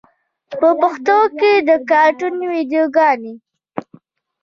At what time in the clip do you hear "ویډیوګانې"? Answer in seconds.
2.51-3.33